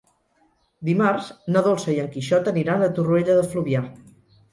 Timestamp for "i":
1.95-1.97